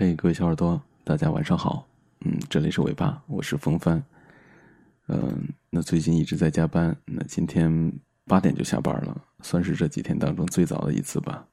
[0.00, 1.84] 嘿，各位小耳朵，大家晚上好。
[2.20, 4.00] 嗯，这里是尾巴，我是风帆。
[5.08, 7.92] 嗯，那最近一直在加班，那今天
[8.24, 11.44] 八点就下班了，算是这几天当中最早的一次吧。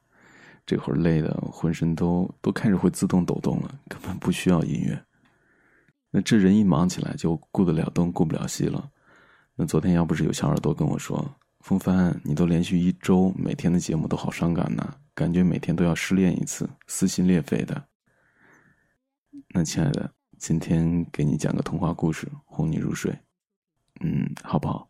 [0.63, 5.03] 这会儿累的浑身都都开始会自动抖动了，根本不需要音乐。
[6.11, 8.87] 那这人一忙起来就顾得了东顾不了西了。
[9.55, 17.83] 那昨天要不是有小耳朵跟我说，风帆，你都连续一周每天的节目都好伤感呐，感觉每天都要失恋一次，撕心裂肺的。
[19.49, 23.19] 那亲爱的，今天给你讲个童话故事，哄你入睡，
[24.01, 24.89] 嗯，好不好？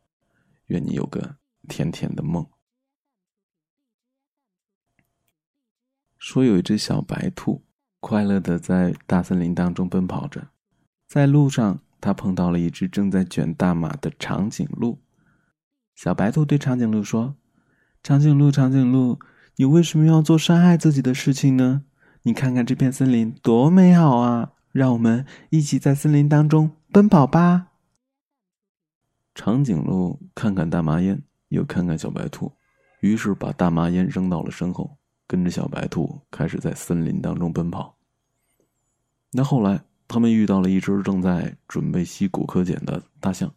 [0.67, 2.45] 愿你有个甜甜的梦。
[6.17, 7.63] 说有一只小白兔，
[7.99, 10.47] 快乐的在大森林当中奔跑着，
[11.07, 14.99] 在路上，它碰到了一只正在卷大马的长颈鹿。
[15.93, 17.35] 小白兔对长颈鹿说
[18.01, 19.19] ：“长颈鹿，长颈鹿，
[19.57, 21.83] 你为什么要做伤害自己的事情呢？
[22.25, 27.67] 你看看这片森林多美好啊！”让我们一起在森林当中奔跑吧。
[29.33, 32.51] 长颈鹿看看大麻烟，又看看小白兔，
[32.99, 37.95] 于是把大麻烟扔到了身后，跟着小白兔开始在森林当中奔跑。
[39.31, 43.53] 那后来，他们遇到了一只正在准备吸骨科碱的大象。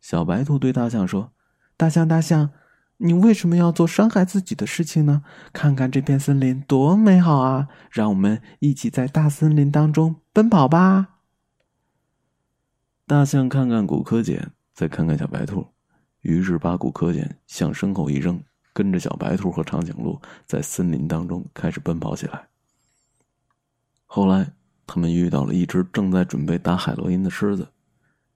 [0.00, 1.32] 小白兔对大象说
[1.76, 2.50] ：“大象，大象。”
[2.98, 5.24] 你为什么要做伤害自己的事情呢？
[5.52, 7.68] 看看这片森林多美好啊！
[7.90, 11.08] 让我们一起在大森林当中奔跑吧。
[13.06, 15.66] 大象看看骨科姐，再看看小白兔，
[16.20, 18.40] 于是把骨科姐向身后一扔，
[18.72, 22.48] 跟着小白兔和长颈鹿在森林当中开始奔跑起来。
[24.06, 24.52] 后来，
[24.86, 27.68] 他们遇到了一只正在准备打海洛因的狮子，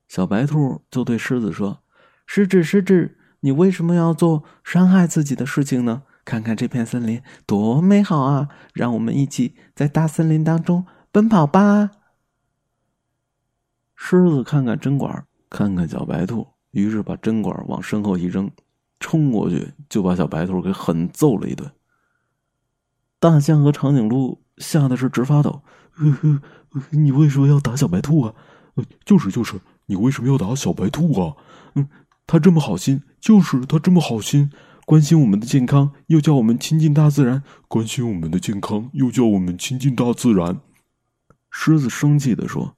[0.08, 1.80] 小白兔就对狮子说
[2.26, 6.02] ：“狮子，狮子。”你为什么要做伤害自己的事情呢？
[6.24, 8.50] 看看这片森林多美好啊！
[8.74, 11.90] 让我们一起在大森林当中奔跑吧。
[13.96, 18.50] 狮子看看针管，看看小白兔，于是把针管往身后一扔，
[19.00, 21.70] 冲过去就把小白兔给狠揍了一顿。
[23.18, 25.62] 大象和长颈鹿吓得是直发抖。
[26.90, 28.34] 你为什么要打小白兔啊？
[29.06, 31.34] 就是就是，你为什么要打小白兔啊？
[31.74, 31.88] 嗯。
[32.28, 34.52] 他这么好心，就是他这么好心，
[34.84, 37.42] 关心我们的健康，又叫我们亲近大自然。
[37.68, 40.60] 关心我们的健康，又叫我们亲近大自然。
[41.50, 42.76] 狮子生气的说：“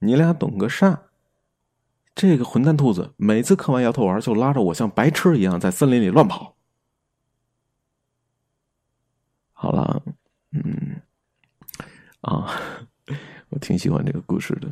[0.00, 1.04] 你俩懂个啥？
[2.14, 6.54] 这个混蛋兔子每次嗑完摇头丸，就拉着我像白痴一样在森林里乱跑。”
[9.54, 10.02] 好了，
[10.52, 11.00] 嗯，
[12.20, 12.52] 啊，
[13.48, 14.68] 我挺喜欢这个故事的。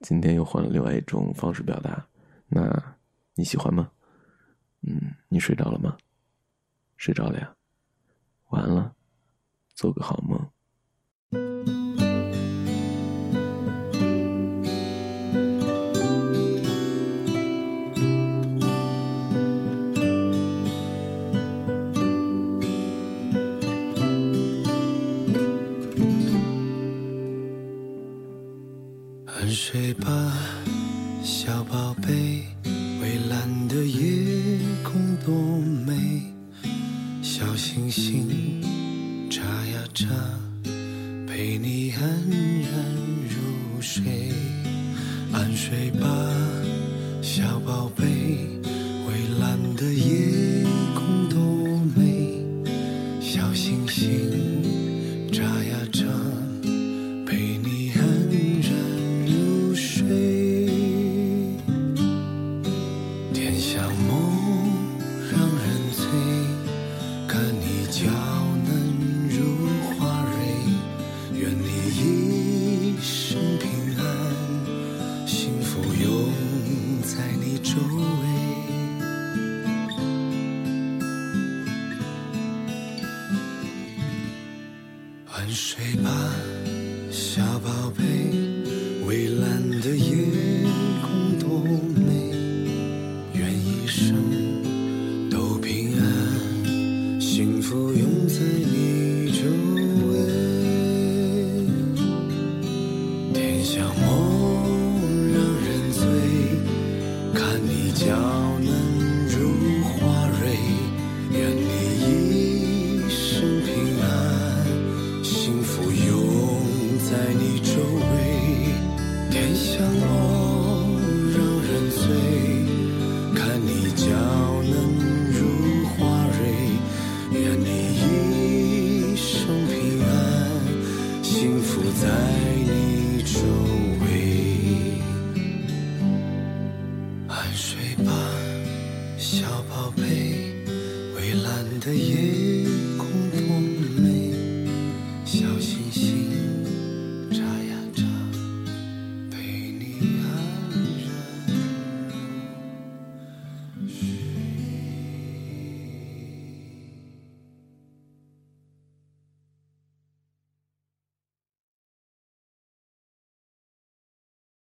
[0.00, 2.06] 今天又换了另外一种方式表达。
[2.52, 2.96] 那
[3.34, 3.90] 你喜欢吗？
[4.82, 5.96] 嗯，你睡着了吗？
[6.96, 7.54] 睡着了呀，
[8.48, 8.92] 晚安了，
[9.74, 10.50] 做个好梦。
[29.26, 30.32] 安睡吧，
[31.22, 32.46] 小宝贝。
[33.00, 35.34] 蔚蓝的夜空多
[35.86, 36.22] 美，
[37.22, 38.60] 小星星
[39.30, 40.06] 眨呀眨，
[41.26, 42.84] 陪你安然
[43.28, 44.02] 入睡。
[45.32, 46.06] 安睡吧，
[47.22, 47.99] 小宝贝，
[85.52, 86.10] 睡吧，
[87.10, 88.04] 小宝贝，
[89.04, 90.14] 蔚蓝的夜
[91.02, 91.58] 空多
[91.96, 92.30] 美，
[93.34, 94.14] 愿一生
[95.28, 97.20] 都平安。
[97.20, 99.42] 幸福拥在你周
[100.12, 100.14] 围，
[103.34, 104.08] 甜像梦
[105.32, 106.00] 让人醉，
[107.34, 108.06] 看你娇
[108.60, 108.70] 嫩